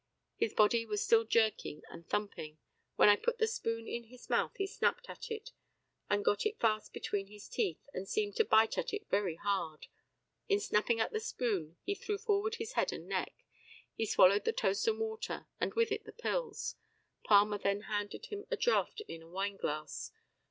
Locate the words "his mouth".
4.07-4.55